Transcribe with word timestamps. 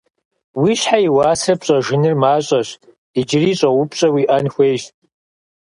Уи 0.59 0.71
щхьэ 0.79 0.97
и 1.07 1.09
уасэр 1.15 1.55
пщӏэжыныр 1.61 2.15
мащӏэщ- 2.21 2.69
иджыри 3.19 3.53
щӏэупщӏэ 3.59 4.07
уиӏэн 4.13 4.45
хуейщ. 4.53 4.83